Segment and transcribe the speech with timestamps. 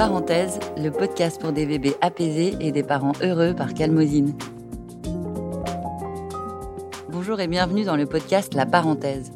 [0.00, 4.32] Parenthèse, le podcast pour des bébés apaisés et des parents heureux par Calmosine.
[7.10, 9.30] Bonjour et bienvenue dans le podcast La Parenthèse.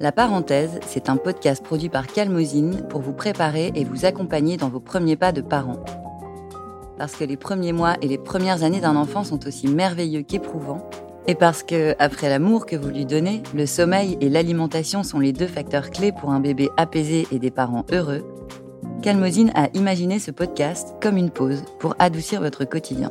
[0.00, 4.68] La Parenthèse, c'est un podcast produit par Calmosine pour vous préparer et vous accompagner dans
[4.68, 5.78] vos premiers pas de parents.
[6.98, 10.90] Parce que les premiers mois et les premières années d'un enfant sont aussi merveilleux qu'éprouvants,
[11.28, 15.32] et parce que, après l'amour que vous lui donnez, le sommeil et l'alimentation sont les
[15.32, 18.24] deux facteurs clés pour un bébé apaisé et des parents heureux,
[19.02, 23.10] Calmosine a imaginé ce podcast comme une pause pour adoucir votre quotidien.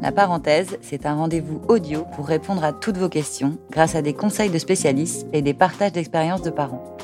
[0.00, 4.14] La parenthèse, c'est un rendez-vous audio pour répondre à toutes vos questions grâce à des
[4.14, 6.96] conseils de spécialistes et des partages d'expériences de parents.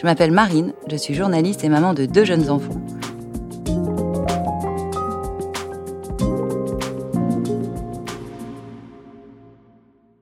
[0.00, 2.80] Je m'appelle Marine, je suis journaliste et maman de deux jeunes enfants.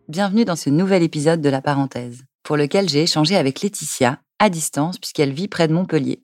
[0.09, 4.49] Bienvenue dans ce nouvel épisode de La parenthèse, pour lequel j'ai échangé avec Laetitia, à
[4.49, 6.23] distance puisqu'elle vit près de Montpellier.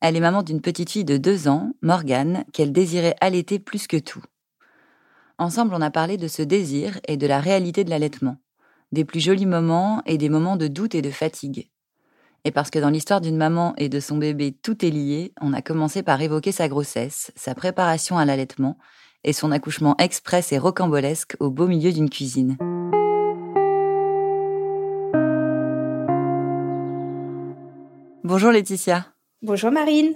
[0.00, 3.98] Elle est maman d'une petite fille de deux ans, Morgane, qu'elle désirait allaiter plus que
[3.98, 4.22] tout.
[5.38, 8.38] Ensemble, on a parlé de ce désir et de la réalité de l'allaitement,
[8.92, 11.70] des plus jolis moments et des moments de doute et de fatigue.
[12.44, 15.52] Et parce que dans l'histoire d'une maman et de son bébé, tout est lié, on
[15.52, 18.78] a commencé par évoquer sa grossesse, sa préparation à l'allaitement
[19.22, 22.56] et son accouchement express et rocambolesque au beau milieu d'une cuisine.
[28.24, 29.06] Bonjour Laetitia.
[29.42, 30.12] Bonjour Marine.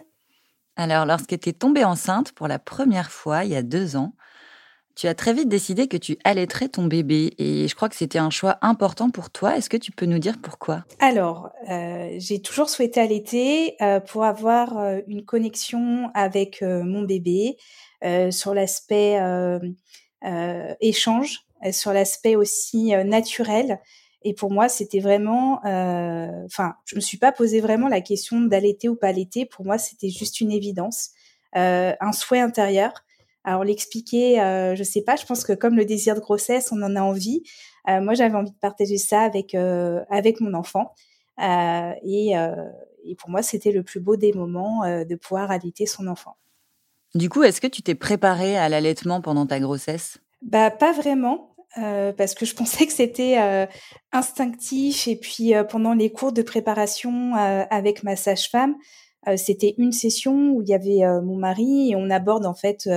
[0.76, 4.12] Alors, lorsque tu es tombée enceinte pour la première fois il y a deux ans,
[4.96, 8.18] tu as très vite décidé que tu allaiterais ton bébé et je crois que c'était
[8.18, 9.56] un choix important pour toi.
[9.56, 10.84] Est-ce que tu peux nous dire pourquoi?
[10.98, 17.56] Alors, euh, j'ai toujours souhaité allaiter euh, pour avoir euh, une connexion avec mon bébé
[18.30, 19.18] sur l'aspect
[20.80, 21.40] échange,
[21.72, 23.80] sur l'aspect aussi naturel.
[24.24, 28.88] Et pour moi, c'était vraiment, enfin, je me suis pas posé vraiment la question d'allaiter
[28.88, 29.44] ou pas allaiter.
[29.44, 31.10] Pour moi, c'était juste une évidence,
[31.54, 33.04] un souhait intérieur.
[33.44, 35.16] Alors l'expliquer, euh, je sais pas.
[35.16, 37.42] Je pense que comme le désir de grossesse, on en a envie.
[37.88, 40.94] Euh, moi, j'avais envie de partager ça avec euh, avec mon enfant.
[41.40, 42.54] Euh, et, euh,
[43.04, 46.36] et, pour moi, c'était le plus beau des moments de pouvoir allaiter son enfant.
[47.14, 50.18] Du coup, est-ce que tu t'es préparée à l'allaitement pendant ta grossesse?
[50.42, 51.53] Bah, pas vraiment.
[51.78, 53.66] Euh, parce que je pensais que c'était euh,
[54.12, 58.76] instinctif et puis euh, pendant les cours de préparation avec ma sage-femme,
[59.36, 62.90] c'était une session où il y avait mon mari et on aborde en fait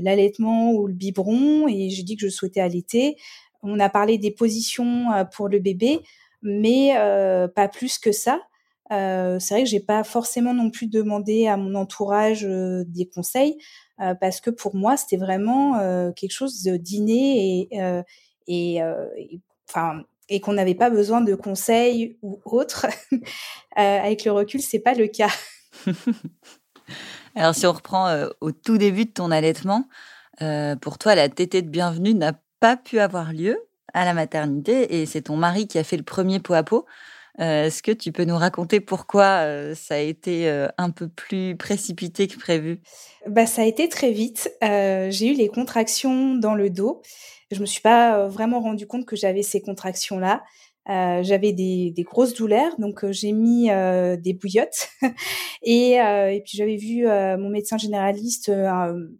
[0.00, 3.16] l'allaitement ou le biberon et j'ai dit que je souhaitais allaiter.
[3.62, 6.00] On a parlé des positions pour le bébé,
[6.40, 6.94] mais
[7.54, 8.40] pas plus que ça.
[8.98, 13.56] C'est vrai que j'ai pas forcément non plus demandé à mon entourage des conseils
[14.02, 18.02] euh, parce que pour moi, c'était vraiment euh, quelque chose d'inné et, euh,
[18.48, 18.80] et,
[19.68, 22.86] enfin, et qu'on n'avait pas besoin de conseils ou autres.
[23.76, 25.30] avec le recul, c'est pas le cas.
[27.34, 29.88] Alors, si on reprend au tout début de ton allaitement,
[30.80, 33.58] pour toi, la tétée de bienvenue n'a pas pu avoir lieu
[33.94, 36.86] à la maternité et c'est ton mari qui a fait le premier pot à pot.
[37.40, 41.08] Euh, est-ce que tu peux nous raconter pourquoi euh, ça a été euh, un peu
[41.08, 42.80] plus précipité que prévu?
[43.26, 44.50] Bah, Ça a été très vite.
[44.60, 47.02] j'ai eu les contractions dans le dos.
[47.50, 50.42] Je me suis pas vraiment rendu compte que j'avais ces contractions-là.
[50.86, 54.88] J'avais des, des, grosses douleurs, donc j'ai mis des bouillottes
[55.62, 58.50] et, et, puis j'avais vu mon médecin généraliste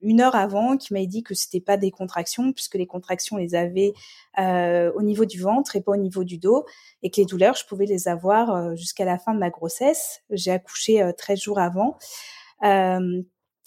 [0.02, 3.54] une heure avant qui m'a dit que c'était pas des contractions puisque les contractions les
[3.54, 3.92] avait
[4.36, 6.64] au niveau du ventre et pas au niveau du dos
[7.02, 10.22] et que les douleurs, je pouvais les avoir euh, jusqu'à la fin de ma grossesse.
[10.30, 11.98] J'ai accouché 13 euh, jours avant.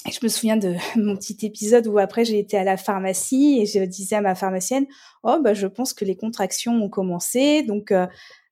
[0.06, 3.60] Euh, je me souviens de mon petit épisode où après j'ai été à la pharmacie
[3.62, 4.86] et je disais à ma pharmacienne,
[5.24, 7.92] oh bah je pense que les contractions ont commencé, donc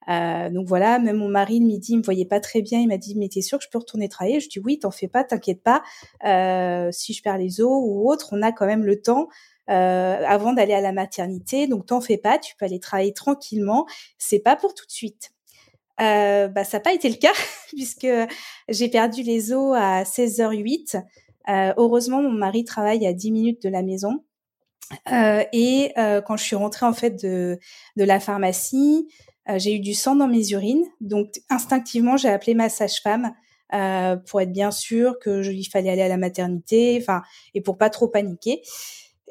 [0.09, 2.79] euh, donc voilà, même mon mari le midi, il me voyait pas très bien.
[2.79, 4.39] Il m'a dit, mais t'es sûr que je peux retourner travailler?
[4.39, 5.83] Je dis oui, t'en fais pas, t'inquiète pas.
[6.25, 9.29] Euh, si je perds les os ou autre, on a quand même le temps
[9.69, 11.67] euh, avant d'aller à la maternité.
[11.67, 13.85] Donc t'en fais pas, tu peux aller travailler tranquillement.
[14.17, 15.31] C'est pas pour tout de suite.
[16.01, 17.33] Euh, bah ça n'a pas été le cas
[17.67, 18.07] puisque
[18.67, 21.03] j'ai perdu les os à 16h08.
[21.49, 24.23] Euh, heureusement, mon mari travaille à 10 minutes de la maison.
[25.11, 27.57] Euh, et euh, quand je suis rentrée en fait de,
[27.95, 29.07] de la pharmacie,
[29.49, 30.85] euh, j'ai eu du sang dans mes urines.
[31.01, 33.33] Donc instinctivement, j'ai appelé ma sage-femme
[34.27, 37.23] pour être bien sûre que je, il fallait aller à la maternité, enfin
[37.55, 38.61] et pour pas trop paniquer.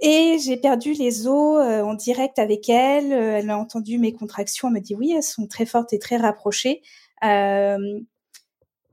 [0.05, 3.12] Et j'ai perdu les os euh, en direct avec elle.
[3.12, 4.67] Euh, elle a entendu mes contractions.
[4.69, 6.82] Elle me dit oui, elles sont très fortes et très rapprochées.
[7.25, 8.00] Euh,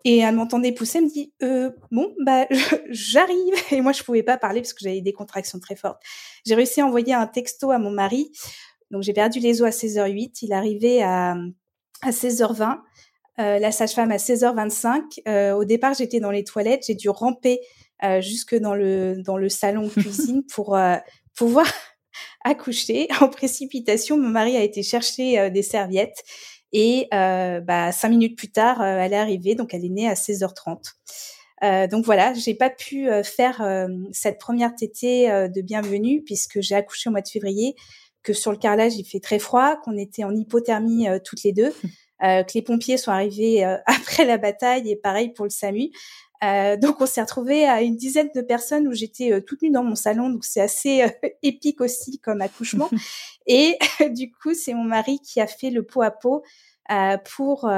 [0.06, 1.00] et elle m'entendait pousser.
[1.00, 2.48] Elle me dit euh, bon bah
[2.90, 3.54] j'arrive.
[3.72, 6.02] Et moi je pouvais pas parler parce que j'avais des contractions très fortes.
[6.46, 8.32] J'ai réussi à envoyer un texto à mon mari.
[8.92, 10.40] Donc j'ai perdu les os à 16h08.
[10.42, 11.36] Il arrivait à
[12.02, 12.78] à 16h20.
[13.38, 15.54] la sage-femme à 16h25.
[15.54, 17.60] au départ, j'étais dans les toilettes, j'ai dû ramper
[18.22, 20.80] jusque dans le dans le salon cuisine pour
[21.36, 21.68] pouvoir
[22.46, 24.18] accoucher en précipitation.
[24.18, 26.24] Mon mari a été chercher des serviettes
[26.72, 30.94] et bah, cinq minutes plus tard, elle est arrivée, donc elle est née à 16h30.
[31.64, 36.62] Euh, donc voilà, j'ai pas pu euh, faire euh, cette première tétée de bienvenue puisque
[36.62, 37.76] j'ai accouché au mois de février,
[38.24, 41.74] que sur le carrelage il fait très froid, qu'on était en hypothermie toutes les deux,
[42.22, 45.90] que les pompiers sont arrivés après la bataille et pareil pour le SAMU.
[46.42, 49.96] Donc on s'est retrouvé à une dizaine de personnes où j'étais toute nue dans mon
[49.96, 51.06] salon, donc c'est assez
[51.44, 52.90] épique aussi comme accouchement.
[53.48, 53.78] et
[54.12, 56.44] du coup c'est mon mari qui a fait le pot à pot
[57.36, 57.70] pour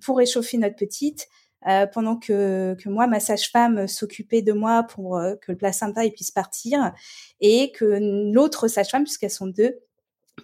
[0.00, 1.28] pour réchauffer notre petite.
[1.66, 6.04] Euh, pendant que, que moi, ma sage-femme s'occupait de moi pour euh, que le placenta
[6.04, 6.92] il puisse partir
[7.40, 9.80] et que l'autre sage-femme, puisqu'elles sont deux,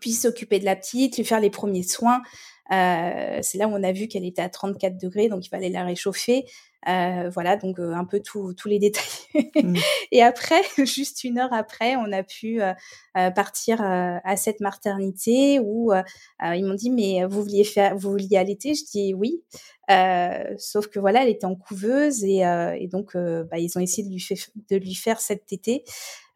[0.00, 2.22] puisse s'occuper de la petite, lui faire les premiers soins.
[2.70, 5.68] Euh, c'est là où on a vu qu'elle était à 34 degrés, donc il fallait
[5.68, 6.46] la réchauffer.
[6.88, 9.04] Euh, voilà, donc euh, un peu tous les détails.
[9.54, 9.76] Mmh.
[10.12, 12.60] Et après, juste une heure après, on a pu
[13.34, 15.92] partir à cette maternité où
[16.42, 18.74] ils m'ont dit mais vous vouliez faire, vous vouliez allaiter?
[18.74, 19.42] Je dis oui.
[20.58, 22.42] sauf que voilà, elle était en couveuse et,
[22.78, 24.38] et donc bah, ils ont essayé de lui, fait,
[24.70, 25.84] de lui faire cette tétée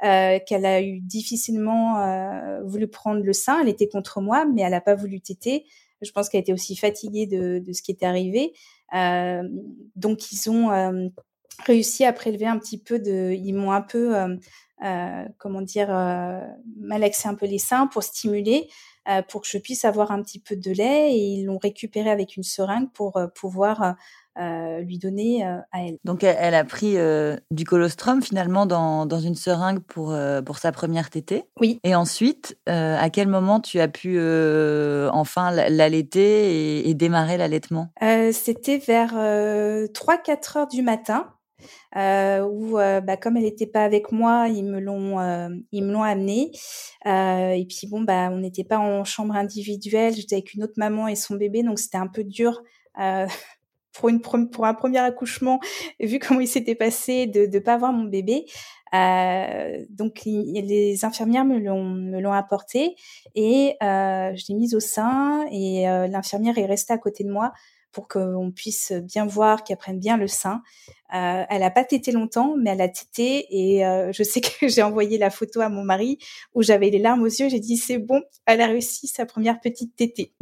[0.01, 3.61] qu'elle a eu difficilement voulu prendre le sein.
[3.63, 5.65] Elle était contre moi, mais elle n'a pas voulu téter.
[6.03, 8.53] Je pense qu'elle était aussi fatiguée de, ce qui était arrivé.
[8.95, 9.43] Euh,
[9.97, 11.09] donc ils ont euh,
[11.65, 14.15] réussi à prélever un petit peu de, ils m'ont un peu,
[14.85, 15.89] euh, comment dire,
[16.79, 18.69] malaxé un peu les seins pour stimuler.
[19.29, 22.37] pour que je puisse avoir un petit peu de lait et ils l'ont récupéré avec
[22.37, 23.97] une seringue pour pouvoir
[24.41, 25.99] euh, lui donner à elle.
[26.05, 26.97] Donc elle, a pris
[27.51, 31.45] du colostrum finalement dans, dans, une seringue pour, pour sa première tétée.
[31.61, 31.81] Oui.
[31.85, 34.19] Et ensuite, à quel moment tu as pu
[35.13, 37.89] enfin l'allaiter et, et, démarrer l'allaitement?
[38.33, 41.33] C'était vers 3-4 heures du matin.
[41.97, 45.19] Euh, où bah, comme elle n'était pas avec moi, ils me l'ont
[45.73, 46.51] ils me l'ont amenée.
[47.07, 51.09] et puis bon bah on n'était pas en chambre individuelle, j'étais avec une autre maman
[51.09, 52.63] et son bébé, donc c'était un peu dur
[53.97, 55.61] pour, une, pour un premier accouchement,
[56.01, 58.47] vu comment il s'était passé, de ne pas voir mon bébé.
[58.95, 61.59] Euh, donc les, infirmières me
[62.21, 62.95] l'ont apporté
[63.35, 67.31] et euh, je l'ai mise au sein et euh, l'infirmière est restée à côté de
[67.31, 67.53] moi
[67.91, 70.63] pour qu'on puisse bien voir qu'elle prenne bien le sein.
[71.11, 73.81] Elle a pas tété longtemps, mais elle a tété et
[74.13, 76.19] je sais que j'ai envoyé la photo à mon mari
[76.55, 77.49] où j'avais les larmes aux yeux.
[77.49, 80.33] J'ai dit c'est bon, elle a réussi sa première petite tétée.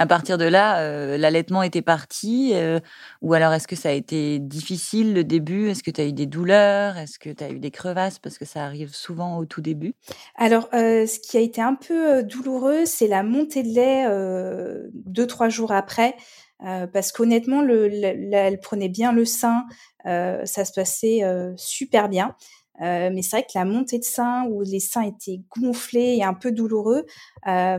[0.00, 2.80] À partir de là, euh, l'allaitement était parti euh,
[3.22, 5.68] Ou alors est-ce que ça a été difficile le début?
[5.68, 6.96] Est-ce que tu as eu des douleurs?
[6.98, 8.18] Est-ce que tu as eu des crevasses?
[8.18, 9.94] Parce que ça arrive souvent au tout début.
[10.34, 15.26] Alors, euh, ce qui a été un peu douloureux, c'est la montée de lait deux,
[15.26, 16.16] trois jours après.
[16.58, 17.88] parce qu'honnêtement, le,
[18.32, 19.64] elle prenait bien le sein,
[20.04, 21.22] ça se passait
[21.56, 22.34] super bien.
[22.80, 26.24] Euh, mais c'est vrai que la montée de sein où les seins étaient gonflés et
[26.24, 27.06] un peu douloureux,
[27.46, 27.78] euh,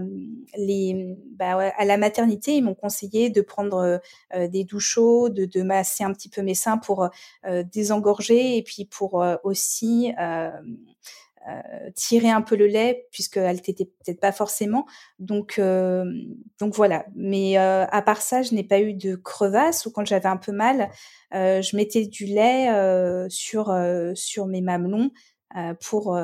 [0.57, 3.99] les, bah à la maternité, ils m'ont conseillé de prendre
[4.35, 7.09] euh, des douches chaudes, de, de, masser un petit peu mes seins pour
[7.45, 10.49] euh, désengorger et puis pour euh, aussi euh,
[11.95, 14.85] tirer un peu le lait puisqu'elle t'était peut-être pas forcément.
[15.19, 16.05] Donc euh,
[16.59, 17.05] donc voilà.
[17.15, 20.37] Mais euh, à part ça, je n'ai pas eu de crevasse ou quand j'avais un
[20.37, 20.89] peu mal,
[21.31, 22.69] je mettais du lait
[23.29, 23.75] sur
[24.15, 25.11] sur mes mamelons
[25.81, 26.17] pour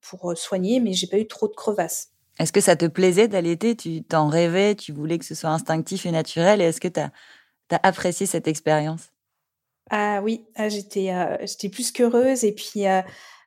[0.00, 2.08] pour soigner, mais j'ai pas eu trop de crevasses.
[2.38, 3.76] Est-ce que ça te plaisait d'allaiter?
[3.76, 4.74] Tu t'en rêvais?
[4.74, 6.62] Tu voulais que ce soit instinctif et naturel?
[6.62, 7.12] Et est-ce que tu as,
[7.70, 9.10] as, apprécié cette expérience?
[9.90, 11.12] Ah oui, ah, j'étais
[11.42, 12.44] j'étais plus qu'heureuse.
[12.44, 13.02] Et puis, euh,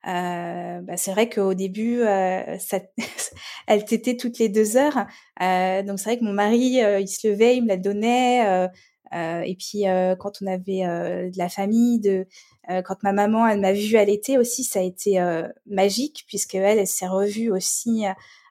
[0.06, 2.58] bah, c'est vrai qu'au début, euh,
[3.68, 5.06] elle tétait toutes les deux heures.
[5.42, 8.68] Euh, donc c'est vrai que mon mari, euh, il se levait, il me la donnait.
[9.14, 9.84] Euh, et puis
[10.20, 12.28] quand on avait de la famille, de
[12.68, 15.22] quand ma maman, elle m'a vue allaiter aussi, ça a été
[15.66, 18.04] magique puisque elle, s'est revue aussi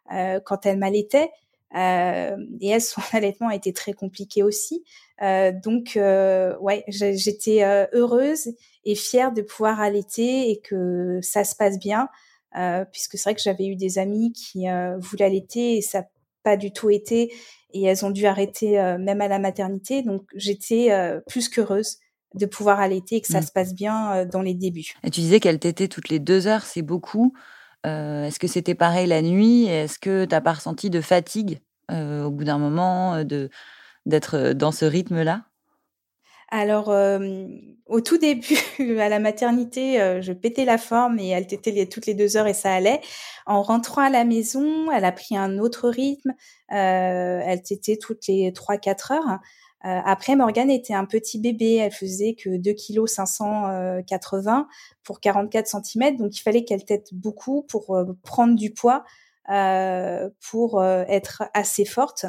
[0.08, 1.28] quand elle m'allaitait.
[1.74, 4.84] et elle, son allaitement a été très compliqué aussi.
[5.20, 5.98] donc
[6.60, 12.08] ouais, j'étais heureuse et fière de pouvoir allaiter et que ça se passe bien.
[12.56, 16.00] Euh, puisque c'est vrai que j'avais eu des amis qui euh, voulaient allaiter et ça
[16.00, 16.06] n'a
[16.44, 17.34] pas du tout été
[17.72, 20.02] et elles ont dû arrêter euh, même à la maternité.
[20.02, 20.90] Donc j'étais
[21.26, 21.98] plus qu'heureuse
[22.34, 23.46] de pouvoir allaiter et que ça mmh.
[23.46, 24.94] se passe bien dans les débuts.
[25.04, 27.32] Et tu disais qu'elle t'était toutes les deux heures, c'est beaucoup.
[27.84, 29.66] Est-ce que c'était pareil la nuit?
[29.66, 31.60] Est-ce que tu n'as pas ressenti de fatigue
[31.90, 33.50] au bout d'un moment de
[34.06, 35.44] d'être dans ce rythme-là?
[36.56, 36.88] Alors,
[37.86, 38.56] au tout début,
[39.00, 42.54] à la maternité, je pétais la forme et elle tétait toutes les deux heures et
[42.54, 43.00] ça allait.
[43.44, 46.32] En rentrant à la maison, elle a pris un autre rythme.
[46.68, 49.40] elle tétait toutes les 3-4 heures.
[49.80, 51.74] après, Morgane était un petit bébé.
[51.74, 54.68] Elle faisait que 2 kg 580
[55.02, 56.16] pour 44 cm.
[56.18, 59.02] Donc, il fallait qu'elle tète beaucoup pour prendre du poids,
[59.48, 62.26] pour être assez forte.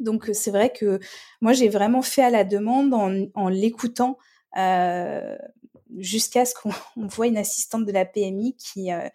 [0.00, 0.98] Donc c'est vrai que
[1.40, 2.92] moi j'ai vraiment fait à la demande
[3.34, 4.18] en, l'écoutant
[4.56, 5.36] euh,
[5.96, 9.08] jusqu'à ce qu'on voit une assistante de la PMI qui euh,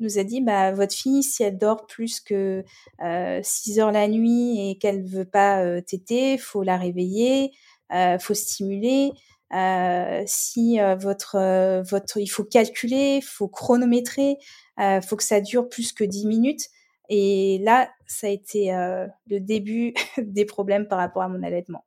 [0.00, 2.64] nous a dit bah votre fille si elle dort plus que
[3.02, 7.52] euh, 6 heures la nuit et qu'elle veut pas euh, téter, faut la réveiller,
[7.92, 9.12] euh, faut stimuler.
[9.54, 14.36] Euh, si votre votre il faut calculer, faut chronométrer,
[14.76, 16.68] faut que ça dure plus que 10 minutes.
[17.08, 21.84] Et là, ça a été euh, le début des problèmes par rapport à mon allaitement.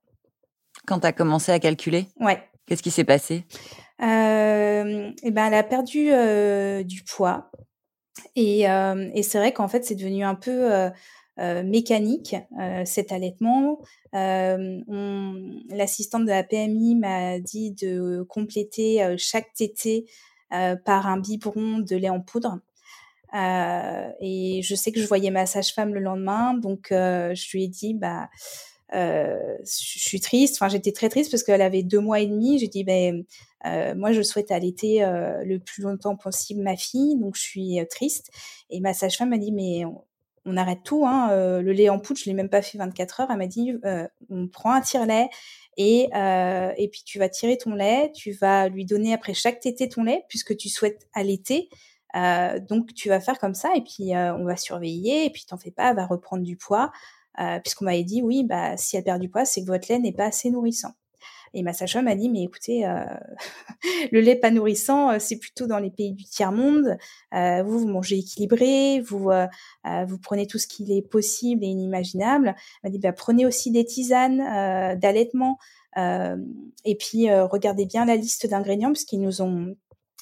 [0.88, 2.42] Quand tu as commencé à calculer Ouais.
[2.66, 3.46] Qu'est-ce qui s'est passé?
[4.02, 7.52] Euh, eh ben, Elle a perdu euh, du poids.
[8.36, 10.70] Et, euh, et c'est vrai qu'en fait, c'est devenu un peu
[11.64, 12.36] mécanique,
[12.86, 13.80] cet allaitement.
[14.14, 20.06] L'assistante de la PMI m'a dit de compléter chaque tétée
[20.50, 22.60] par un biberon de lait en poudre.
[23.34, 27.64] Euh, et je sais que je voyais ma sage-femme le lendemain, donc euh, je lui
[27.64, 28.30] ai dit, bah,
[28.94, 30.56] euh, je suis triste.
[30.56, 32.60] Enfin, j'étais très triste parce qu'elle avait deux mois et demi.
[32.60, 33.24] J'ai dit, ben,
[33.96, 38.32] moi, je souhaite allaiter le plus longtemps possible ma fille, donc je suis triste.
[38.70, 39.86] Et ma sage-femme m'a dit, mais
[40.46, 41.06] on, arrête tout.
[41.06, 43.28] Hein, le lait en poudre, je l'ai même pas fait 24 heures.
[43.32, 43.74] Elle m'a dit,
[44.30, 45.30] on prend un tire-lait
[45.78, 49.88] et, et puis tu vas tirer ton lait, tu vas lui donner après chaque tété
[49.88, 51.70] ton lait puisque tu souhaites allaiter.
[52.16, 55.46] Euh, donc tu vas faire comme ça et puis euh, on va surveiller et puis
[55.48, 56.92] t'en fais pas, elle va reprendre du poids
[57.40, 60.00] euh, puisqu'on m'avait dit oui bah si elle perd du poids c'est que votre lait
[60.00, 60.94] n'est pas assez nourrissant.
[61.54, 62.86] Et ma sage-femme m'a dit mais écoutez
[64.12, 66.98] le lait pas nourrissant c'est plutôt dans les pays du tiers monde.
[67.34, 69.30] vous vous mangez équilibré, vous
[70.08, 72.56] vous prenez tout ce qu'il est possible et inimaginable.
[72.84, 74.38] Elle m'a dit bah prenez aussi des tisanes
[75.00, 75.58] d'allaitement.
[75.98, 79.76] et puis regardez bien la liste d'ingrédients puisqu'ils nous ont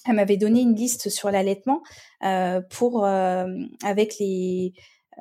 [0.06, 1.82] elle m'avait donné une liste sur l'allaitement
[2.24, 3.48] euh, pour euh,
[3.84, 4.74] avec les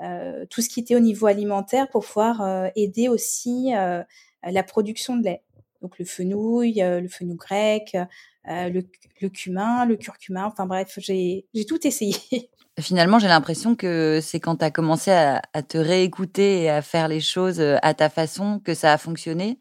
[0.02, 5.24] euh, tout ce qui était au niveau alimentaire pour pouvoir aider aussi la production de
[5.24, 5.42] lait.
[5.82, 7.96] Donc le fenouil, le fenouil grec,
[8.44, 8.82] le,
[9.20, 10.46] le, cumin, le curcuma.
[10.46, 12.16] Enfin bref, j'ai tout essayé.
[12.80, 16.80] Finalement, j'ai l'impression que c'est quand tu as commencé à, à, te réécouter et à
[16.80, 19.58] faire les choses à ta façon que ça a fonctionné?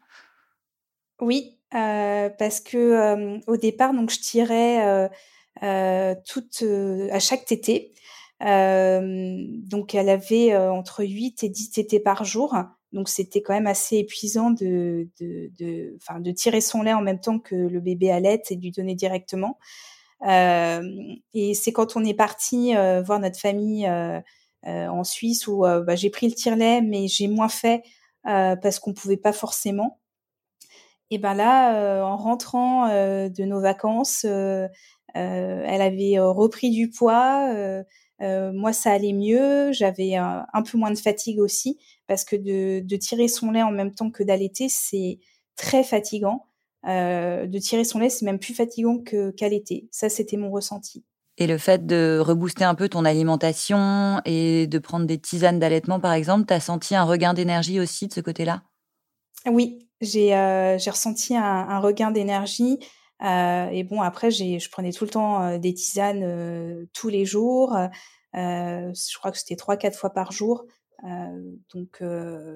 [1.20, 5.08] Oui, parce que euh, au départ, donc je tirais
[5.62, 6.64] euh, toute
[7.10, 7.92] à chaque tétée.
[8.40, 12.54] donc elle avait entre 8 et 10 tétées par jour.
[12.92, 17.54] Donc c'était quand même assez épuisant de, de, tirer son lait en même temps que
[17.54, 19.58] le bébé allait et de lui donner directement.
[20.26, 20.82] Euh,
[21.32, 24.20] et c'est quand on est parti euh, voir notre famille euh,
[24.64, 27.82] en Suisse où bah, j'ai pris le tire-lait, mais j'ai moins fait
[28.24, 30.00] parce qu'on pouvait pas forcément.
[31.10, 34.68] Et ben là, euh, en rentrant euh, de nos vacances, euh,
[35.14, 37.52] elle avait repris du poids.
[38.20, 39.72] moi, ça allait mieux.
[39.72, 43.70] J'avais un, peu moins de fatigue aussi parce que de, de tirer son lait en
[43.70, 45.18] même temps que d'allaiter, c'est
[45.56, 46.48] très fatigant.
[46.86, 49.88] Euh, de tirer son lait, c'est même plus fatigant que qu'allaiter.
[49.90, 51.04] Ça, c'était mon ressenti.
[51.36, 56.00] Et le fait de rebooster un peu ton alimentation et de prendre des tisanes d'allaitement,
[56.00, 58.62] par exemple, tu as senti un regain d'énergie aussi de ce côté-là?
[59.46, 62.78] Oui, j'ai euh, j'ai ressenti un, un regain d'énergie.
[63.22, 67.24] Euh, et bon, après, j'ai, je prenais tout le temps euh, des tisanes tous les
[67.24, 67.76] jours.
[68.34, 70.66] je crois que c'était trois, quatre fois par jour.
[71.74, 72.02] donc,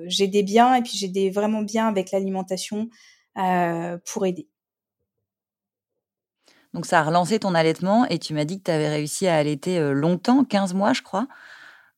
[0.06, 2.88] j'aidais bien et puis j'aidais vraiment bien avec l'alimentation
[3.34, 4.48] pour aider.
[6.74, 9.36] Donc, ça a relancé ton allaitement et tu m'as dit que tu avais réussi à
[9.36, 11.26] allaiter longtemps, 15 mois, je crois.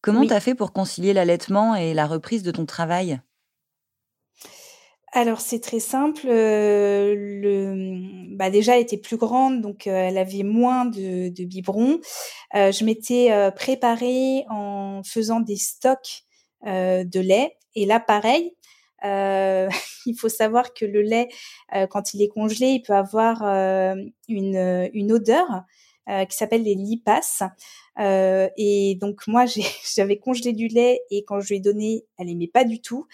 [0.03, 0.27] Comment oui.
[0.27, 3.21] tu as fait pour concilier l'allaitement et la reprise de ton travail?
[5.15, 6.23] Alors c'est très simple.
[6.27, 11.45] Euh, le, bah déjà, elle était plus grande, donc euh, elle avait moins de, de.
[12.57, 16.25] Euh, je m'étais euh, préparée en faisant des stocks
[16.67, 17.57] euh, de lait.
[17.77, 18.57] Et là, pareil,
[19.05, 21.29] il faut savoir que le lait,
[21.91, 25.47] quand il est congelé, il peut avoir une, une odeur
[26.09, 27.43] qui s'appelle les lipaces.
[27.99, 29.45] et donc moi,
[29.95, 33.07] j'avais congelé du lait et quand je lui ai donné, elle aimait pas du tout.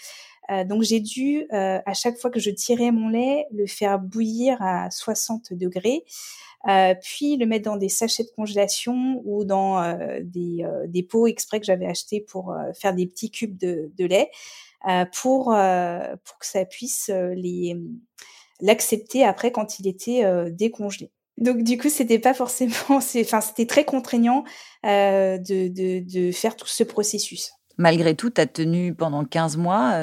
[0.51, 3.99] Euh, donc j'ai dû, euh, à chaque fois que je tirais mon lait, le faire
[3.99, 6.05] bouillir à 60 degrés.
[6.69, 9.81] Euh, puis le mettre dans des sachets de congélation ou dans
[10.21, 14.31] des, des, pots exprès que j'avais achetés pour faire des petits cubes de, de lait
[15.15, 17.79] pour, pour que ça puisse les,
[18.61, 21.11] l'accepter après quand il était décongelé.
[21.39, 24.45] Donc du coup, c'était pas forcément, enfin c'était très contraignant
[24.85, 27.53] de, de, de, faire tout ce processus.
[27.81, 29.95] Malgré tout, tu as tenu pendant 15 mois,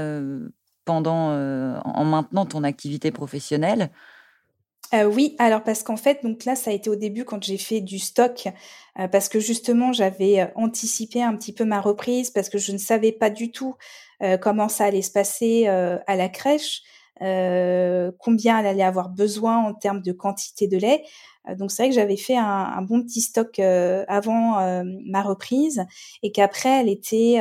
[0.84, 1.30] pendant
[1.84, 3.92] en maintenant ton activité professionnelle.
[4.94, 7.82] oui, alors parce qu'en fait, donc là, ça a été au début quand j'ai fait
[7.82, 8.48] du stock,
[9.12, 13.12] parce que justement, j'avais anticipé un petit peu ma reprise, parce que je ne savais
[13.12, 13.76] pas du tout
[14.42, 16.82] comment ça allait se passer à la crèche.
[17.22, 21.04] Euh, combien elle allait avoir besoin en termes de quantité de lait.
[21.50, 25.86] Euh, donc c'est vrai que j'avais fait un, bon petit stock euh, avant ma reprise
[26.24, 27.36] et qu'après elle était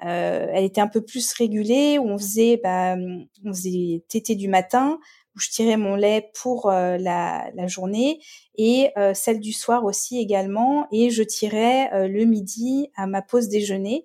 [0.00, 2.96] elle était un peu plus régulée où on faisait bah,
[3.44, 4.98] on faisait tété du matin
[5.34, 8.20] où je tirais mon lait pour la, journée
[8.56, 14.04] et celle du soir aussi également et je tirais le midi à ma pause déjeuner.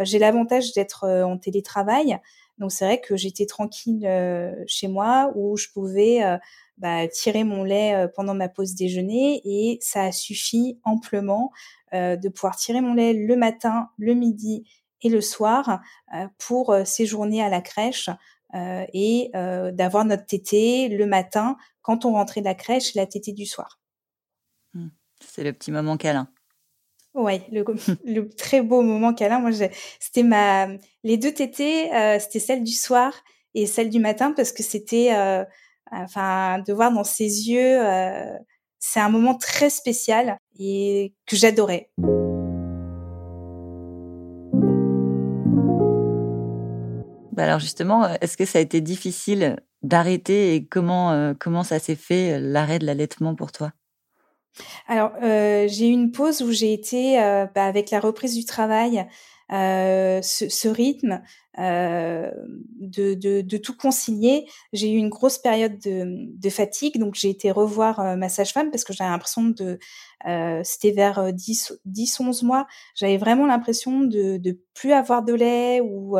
[0.00, 2.18] J'ai l'avantage d'être en télétravail,
[2.58, 6.38] donc c'est vrai que j'étais tranquille euh, chez moi où je pouvais euh,
[6.78, 11.50] bah, tirer mon lait euh, pendant ma pause déjeuner et ça a suffi amplement
[11.92, 14.68] de pouvoir tirer mon lait le matin, le midi
[15.02, 15.80] et le soir
[16.38, 18.10] pour séjourner à la crèche
[18.52, 23.46] et d'avoir notre tétée le matin quand on rentrait de la crèche, la tétée du
[23.46, 23.78] soir.
[24.72, 24.88] Mmh.
[25.20, 26.28] C'est le petit moment câlin.
[27.14, 27.64] Ouais, le,
[28.04, 29.38] le, très beau moment câlin.
[29.38, 29.50] Moi,
[30.00, 30.66] c'était ma,
[31.04, 33.12] les deux tétés, euh, c'était celle du soir
[33.54, 35.44] et celle du matin parce que c'était, euh,
[35.92, 38.36] enfin, de voir dans ses yeux, euh,
[38.80, 41.88] c'est un moment très spécial et que j'adorais.
[47.32, 51.96] Bah alors justement, est-ce que ça a été difficile d'arrêter et comment comment ça s'est
[51.96, 53.72] fait l'arrêt de l'allaitement pour toi?
[54.86, 58.44] Alors, euh, j'ai eu une pause où j'ai été, euh, bah, avec la reprise du
[58.44, 59.06] travail,
[59.52, 61.22] euh, ce, rythme
[61.58, 64.46] de, de, tout concilier.
[64.72, 66.04] J'ai eu une grosse période de,
[66.38, 69.78] de fatigue, donc j'ai été revoir ma sage-femme parce que j'avais l'impression de,
[70.64, 75.80] c'était vers 10, 10, 11 mois, j'avais vraiment l'impression de, de plus avoir de lait
[75.82, 76.16] ou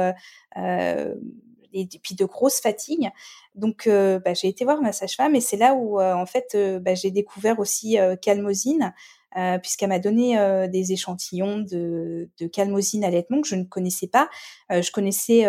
[1.75, 3.11] et puis de grosses fatigues.
[3.55, 6.53] Donc, euh, bah, j'ai été voir ma sage-femme et c'est là où, euh, en fait,
[6.55, 8.95] euh, bah, j'ai découvert aussi calmosine,
[9.63, 10.37] puisqu'elle m'a donné
[10.69, 14.29] des échantillons de, de calmosine allaitement que je ne connaissais pas.
[14.71, 15.41] je connaissais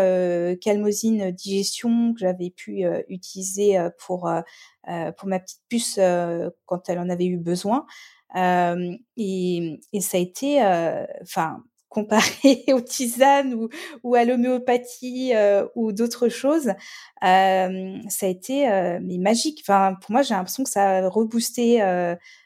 [0.59, 4.27] calmosine digestion que j'avais pu utiliser pour
[5.17, 5.99] pour ma petite puce
[6.65, 7.85] quand elle en avait eu besoin.
[8.35, 10.59] et, et ça a été,
[11.21, 11.63] enfin
[11.95, 13.69] comparé aux tisanes
[14.03, 16.73] ou, à l'homéopathie euh, ou d'autres choses,
[17.23, 19.61] euh, ça a été euh, mais magique.
[19.61, 21.79] Enfin, pour moi, j'ai l'impression que ça a reboosté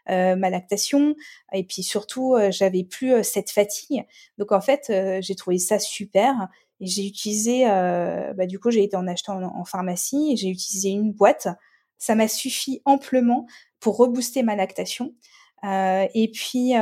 [0.08, 1.16] ma lactation
[1.52, 4.06] et puis surtout, j'avais plus cette fatigue.
[4.38, 6.48] Donc en fait, j'ai trouvé ça super.
[6.82, 10.50] Et j'ai utilisé, bah, du coup, j'ai été en achetant en, en pharmacie et j'ai
[10.50, 11.48] utilisé une boîte.
[11.98, 13.48] Ça m'a suffi amplement
[13.80, 15.14] pour rebooster ma lactation.
[15.64, 16.74] et puis,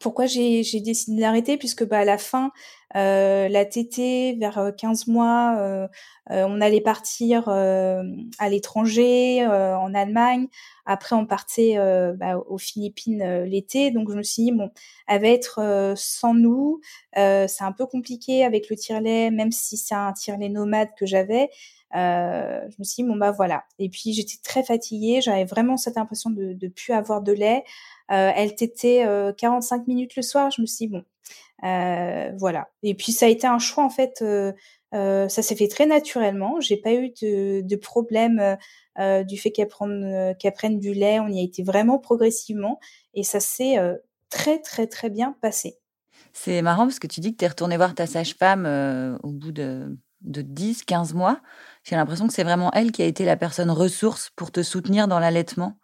[0.00, 2.50] pourquoi j'ai décidé d'arrêter puisque bah à la fin
[2.96, 5.88] euh, la TT vers 15 euh, mois euh,
[6.30, 8.02] euh, on allait partir euh,
[8.38, 10.48] à l'étranger en Allemagne.
[10.86, 11.76] Après on partait
[12.16, 13.90] bah, aux Philippines l'été.
[13.90, 14.70] Donc je me suis dit bon
[15.06, 16.80] elle va être sans nous.
[17.14, 21.50] C'est un peu compliqué avec le tire-lait même si c'est un tire-lait nomade que j'avais.
[21.94, 23.64] Je me suis dit bon bah voilà.
[23.78, 25.20] Et puis j'étais très fatiguée.
[25.20, 27.62] J'avais vraiment cette impression de de plus avoir de lait.
[27.62, 29.04] euh, elle t'était
[29.36, 30.50] 45 euh, minutes le soir.
[30.50, 31.04] Je me suis dit, bon,
[31.64, 32.68] euh, voilà.
[32.82, 34.24] Et puis ça a été un choix en fait.
[34.92, 36.60] ça s'est fait très naturellement.
[36.60, 38.56] J'ai pas eu de, de problème
[38.98, 41.20] du fait qu'elle prenne, prenne du lait.
[41.20, 42.78] On y a été vraiment progressivement
[43.14, 43.76] et ça s'est
[44.30, 45.78] très très très bien passé.
[46.34, 49.52] C'est marrant parce que tu dis que tu es retournée voir ta sage-femme au bout
[49.52, 51.40] de, de 10, 15 mois.
[51.84, 55.08] J'ai l'impression que c'est vraiment elle qui a été la personne ressource pour te soutenir
[55.08, 55.78] dans l'allaitement.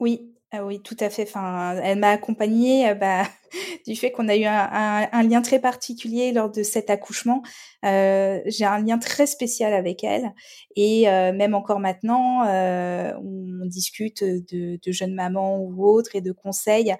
[0.00, 1.22] Oui, ah oui, tout à fait.
[1.22, 3.22] Enfin, elle m'a accompagnée euh, bah,
[3.86, 7.42] du fait qu'on a eu un, lien très particulier lors de cet accouchement.
[7.86, 10.34] Euh, J'ai un lien très spécial avec elle
[10.76, 16.32] et euh, même encore maintenant, euh, on discute de, jeunes mamans ou autres et de
[16.32, 16.94] conseils.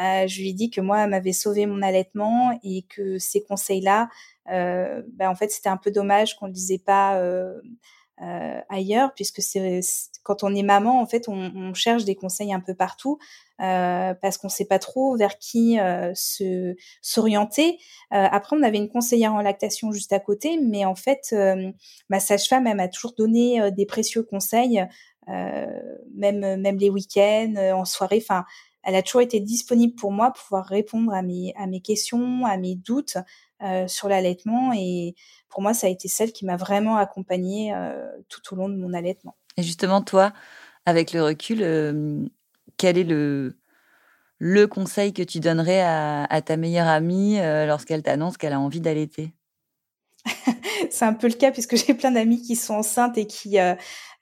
[0.00, 4.08] Euh, je lui dis que moi, elle m'avait sauvé mon allaitement et que ces conseils-là,
[4.48, 7.22] bah, en fait, c'était un peu dommage qu'on ne le disait pas
[8.22, 9.80] euh, ailleurs, puisque c'est
[10.22, 13.18] quand on est maman, en fait, on, on cherche des conseils un peu partout
[13.60, 17.78] euh, parce qu'on ne sait pas trop vers qui euh, se s'orienter.
[18.12, 21.70] Euh, après, on avait une conseillère en lactation juste à côté, mais en fait, euh,
[22.08, 24.84] ma sage-femme, elle m'a toujours donné des précieux conseils,
[25.28, 28.22] même même les week-ends, en soirée.
[28.22, 28.44] Enfin,
[28.82, 32.46] elle a toujours été disponible pour moi pour pouvoir répondre à mes à mes questions,
[32.46, 33.18] à mes doutes.
[33.86, 34.72] Sur l'allaitement.
[34.74, 35.14] Et
[35.48, 37.74] pour moi, ça a été celle qui m'a vraiment accompagnée
[38.28, 39.36] tout au long de mon allaitement.
[39.56, 40.32] Et justement, toi,
[40.84, 42.30] avec le recul,
[42.76, 43.58] quel est le,
[44.38, 49.32] le conseil que tu donnerais à, ta meilleure amie lorsqu'elle t'annonce qu'elle a envie d'allaiter?
[50.90, 53.74] C'est un peu le cas puisque j'ai plein d'amis qui sont enceintes et qui euh,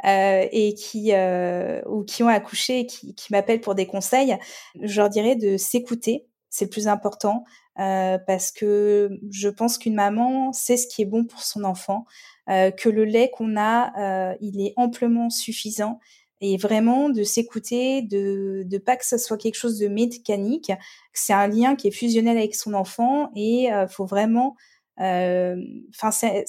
[0.05, 4.37] euh, et qui euh, ou qui ont accouché et qui, qui m'appellent pour des conseils.
[4.81, 10.53] Je leur dirais de s'écouter, c'est le plus important parce que je pense qu'une maman
[10.53, 12.05] sait ce qui est bon pour son enfant,
[12.47, 15.99] que le lait qu'on a, il est amplement suffisant
[16.41, 20.71] et vraiment de s'écouter, de de pas que ce soit quelque chose de mécanique,
[21.13, 24.55] c'est un lien qui est fusionnel avec son enfant et euh, faut vraiment
[24.97, 26.45] enfin c'est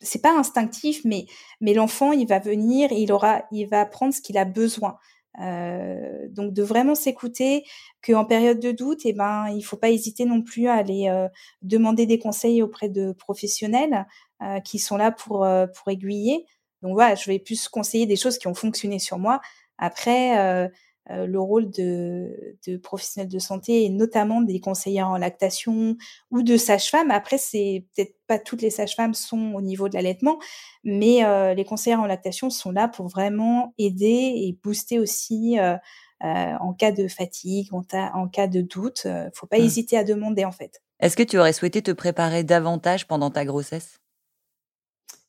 [0.00, 1.26] c'est pas instinctif, mais
[1.60, 4.96] mais l'enfant il va venir, il aura, il va apprendre ce qu'il a besoin.
[5.40, 7.64] Euh, donc de vraiment s'écouter,
[8.04, 11.28] qu'en période de doute, eh ben il faut pas hésiter non plus à aller euh,
[11.62, 14.06] demander des conseils auprès de professionnels
[14.42, 16.46] euh, qui sont là pour pour aiguiller.
[16.82, 19.40] Donc voilà, je vais plus conseiller des choses qui ont fonctionné sur moi.
[19.78, 20.70] Après,
[21.08, 25.96] le rôle de, de, professionnels de santé et notamment des conseillères en lactation
[26.30, 27.10] ou de sages-femmes.
[27.10, 30.38] Après, c'est peut-être pas toutes les sages-femmes sont au niveau de l'allaitement,
[30.82, 35.76] mais euh, les conseillères en lactation sont là pour vraiment aider et booster aussi euh,
[36.20, 37.82] en cas de fatigue, en,
[38.14, 39.06] en cas de doute.
[39.34, 39.64] faut pas mmh.
[39.64, 40.82] hésiter à demander en fait.
[40.98, 44.00] Est-ce que tu aurais souhaité te préparer davantage pendant ta grossesse?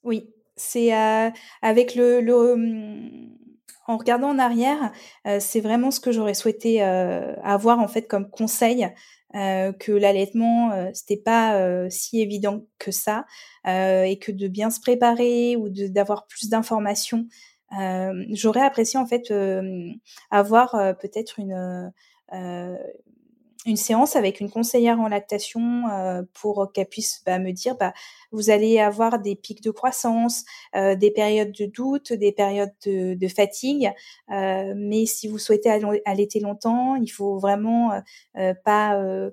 [0.04, 0.92] Oui, c'est
[1.62, 3.37] avec le, le hum,
[3.88, 4.92] en regardant en arrière,
[5.26, 8.88] euh, c'est vraiment ce que j'aurais souhaité euh, avoir en fait comme conseil.
[9.36, 13.26] Euh, que l'allaitement c'était pas si évident que ça
[13.66, 17.28] et que de bien se préparer ou d'avoir plus d'informations
[18.30, 19.34] j'aurais apprécié en fait
[20.32, 21.92] avoir peut-être une
[23.68, 27.94] une séance avec une conseillère en lactation euh, pour qu'elle puisse bah, me dire bah,
[28.32, 33.14] vous allez avoir des pics de croissance, euh, des périodes de doute, des périodes de,
[33.14, 33.92] de fatigue,
[34.32, 35.70] euh, mais si vous souhaitez
[36.06, 37.92] allaiter longtemps, il faut vraiment
[38.38, 39.32] euh, pas euh,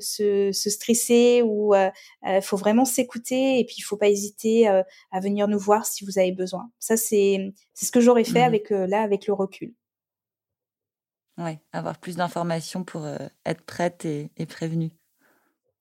[0.00, 5.20] se, se, stresser ou il faut vraiment s'écouter et puis il faut pas hésiter à
[5.20, 6.70] venir nous voir si vous avez besoin.
[6.78, 9.74] Ça c'est c'est ce que j'aurais fait mmh avec là avec le recul.
[11.38, 14.90] Oui, avoir plus d'informations pour euh, être prête et, prévenue.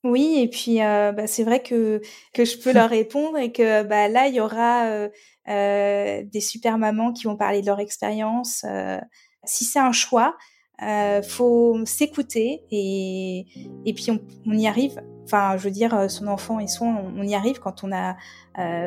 [0.04, 2.02] Oui, et puis euh, bah, c'est vrai que,
[2.34, 6.78] que je peux leur répondre et que bah, là, il y aura euh, des super
[6.78, 8.66] mamans qui vont parler de leur expérience.
[9.44, 10.36] si c'est un choix,
[10.82, 13.46] euh, faut s'écouter et,
[13.86, 15.02] et puis on, on, y arrive.
[15.24, 18.18] Enfin, je veux dire, son enfant et son, on, y arrive quand on a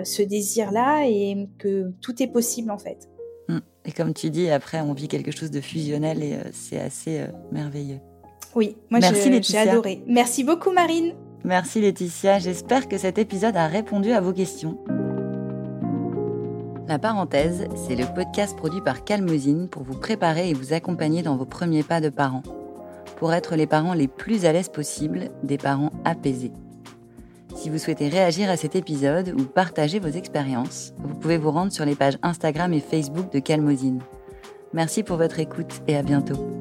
[0.05, 3.09] ce désir-là et que tout est possible en fait.
[3.87, 7.20] Et comme tu dis, après, on vit quelque chose de fusionnel et euh, c'est assez
[7.20, 8.01] euh, merveilleux.
[8.55, 10.03] Oui, moi j'ai adoré.
[10.07, 11.12] Merci beaucoup Marine.
[11.44, 14.79] Merci Laetitia, j'espère que cet épisode a répondu à vos questions.
[16.88, 21.37] La parenthèse, c'est le podcast produit par Calmosine pour vous préparer et vous accompagner dans
[21.37, 22.42] vos premiers pas de parents.
[23.16, 26.53] Pour être les parents les plus à l'aise possible, des parents apaisés.
[27.66, 31.72] Si vous souhaitez réagir à cet épisode ou partager vos expériences, vous pouvez vous rendre
[31.72, 33.98] sur les pages Instagram et Facebook de Calmosine.
[34.72, 36.55] Merci pour votre écoute et à bientôt.